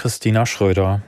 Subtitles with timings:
[0.00, 1.02] Christina Schröder.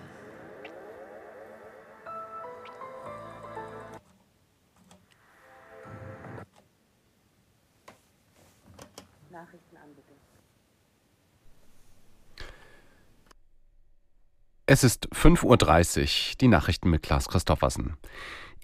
[14.67, 17.97] Es ist 5.30 Uhr, die Nachrichten mit Klaas Christoffersen.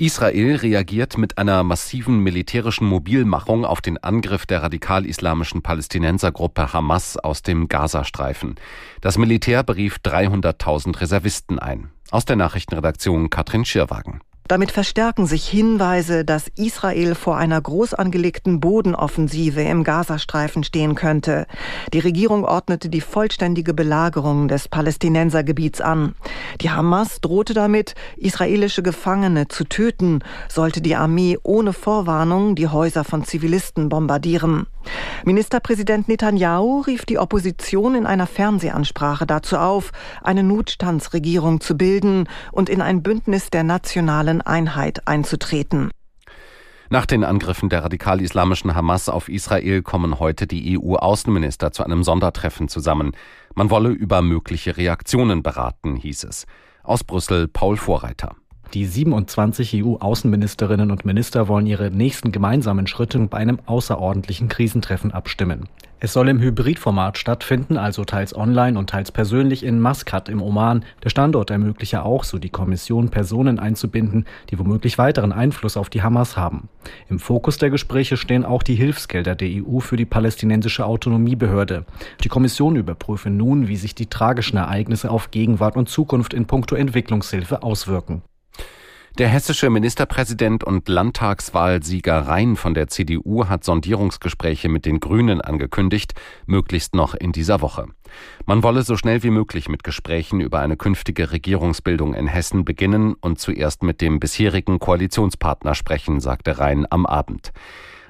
[0.00, 7.42] Israel reagiert mit einer massiven militärischen Mobilmachung auf den Angriff der radikal-islamischen Palästinensergruppe Hamas aus
[7.42, 8.54] dem Gazastreifen.
[9.00, 11.90] Das Militär berief 300.000 Reservisten ein.
[12.12, 14.20] Aus der Nachrichtenredaktion Katrin Schirwagen.
[14.48, 21.46] Damit verstärken sich Hinweise, dass Israel vor einer groß angelegten Bodenoffensive im Gazastreifen stehen könnte.
[21.92, 26.14] Die Regierung ordnete die vollständige Belagerung des Palästinensergebiets an.
[26.62, 33.04] Die Hamas drohte damit, israelische Gefangene zu töten, sollte die Armee ohne Vorwarnung die Häuser
[33.04, 34.66] von Zivilisten bombardieren.
[35.24, 39.92] Ministerpräsident Netanyahu rief die Opposition in einer Fernsehansprache dazu auf,
[40.22, 45.90] eine Notstandsregierung zu bilden und in ein Bündnis der nationalen Einheit einzutreten.
[46.90, 52.68] Nach den Angriffen der radikal-islamischen Hamas auf Israel kommen heute die EU-Außenminister zu einem Sondertreffen
[52.68, 53.12] zusammen.
[53.54, 56.46] Man wolle über mögliche Reaktionen beraten, hieß es.
[56.82, 58.36] Aus Brüssel Paul Vorreiter.
[58.72, 65.68] Die 27 EU-Außenministerinnen und Minister wollen ihre nächsten gemeinsamen Schritte bei einem außerordentlichen Krisentreffen abstimmen.
[66.00, 70.84] Es soll im Hybridformat stattfinden, also teils online und teils persönlich in Maskat im Oman.
[71.02, 76.02] Der Standort ermögliche auch, so die Kommission, Personen einzubinden, die womöglich weiteren Einfluss auf die
[76.02, 76.68] Hamas haben.
[77.08, 81.84] Im Fokus der Gespräche stehen auch die Hilfsgelder der EU für die palästinensische Autonomiebehörde.
[82.22, 86.76] Die Kommission überprüfe nun, wie sich die tragischen Ereignisse auf Gegenwart und Zukunft in puncto
[86.76, 88.22] Entwicklungshilfe auswirken.
[89.18, 96.14] Der hessische Ministerpräsident und Landtagswahlsieger Rhein von der CDU hat Sondierungsgespräche mit den Grünen angekündigt,
[96.46, 97.86] möglichst noch in dieser Woche.
[98.46, 103.14] Man wolle so schnell wie möglich mit Gesprächen über eine künftige Regierungsbildung in Hessen beginnen
[103.14, 107.52] und zuerst mit dem bisherigen Koalitionspartner sprechen, sagte Rhein am Abend.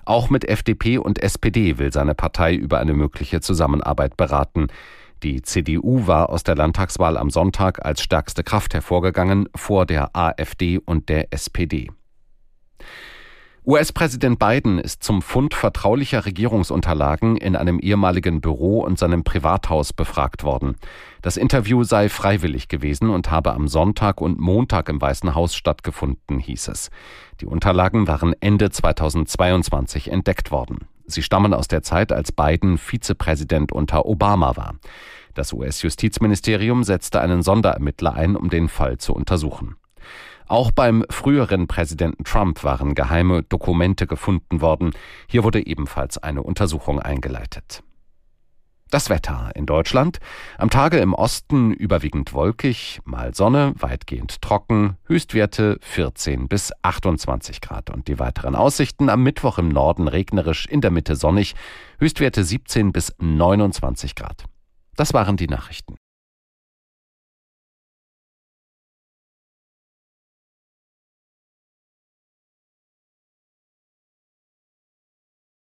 [0.05, 4.67] Auch mit FDP und SPD will seine Partei über eine mögliche Zusammenarbeit beraten.
[5.23, 10.79] Die CDU war aus der Landtagswahl am Sonntag als stärkste Kraft hervorgegangen vor der AfD
[10.79, 11.91] und der SPD.
[13.67, 20.43] US-Präsident Biden ist zum Fund vertraulicher Regierungsunterlagen in einem ehemaligen Büro und seinem Privathaus befragt
[20.43, 20.77] worden.
[21.21, 26.39] Das Interview sei freiwillig gewesen und habe am Sonntag und Montag im Weißen Haus stattgefunden,
[26.39, 26.91] hieß es.
[27.43, 30.87] Die Unterlagen waren Ende 2022 entdeckt worden.
[31.09, 34.75] Sie stammen aus der Zeit, als Biden Vizepräsident unter Obama war.
[35.35, 39.77] Das US-Justizministerium setzte einen Sonderermittler ein, um den Fall zu untersuchen.
[40.47, 44.93] Auch beim früheren Präsidenten Trump waren geheime Dokumente gefunden worden.
[45.29, 47.83] Hier wurde ebenfalls eine Untersuchung eingeleitet.
[48.91, 50.19] Das Wetter in Deutschland.
[50.57, 57.91] Am Tage im Osten überwiegend wolkig, mal Sonne, weitgehend trocken, Höchstwerte 14 bis 28 Grad.
[57.91, 61.55] Und die weiteren Aussichten am Mittwoch im Norden regnerisch, in der Mitte sonnig,
[61.99, 64.45] Höchstwerte 17 bis 29 Grad.
[64.97, 65.97] Das waren die Nachrichten.